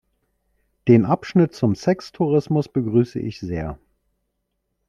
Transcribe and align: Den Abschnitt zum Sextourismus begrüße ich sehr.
Den 0.87 1.05
Abschnitt 1.05 1.53
zum 1.53 1.75
Sextourismus 1.75 2.67
begrüße 2.67 3.19
ich 3.19 3.39
sehr. 3.39 3.77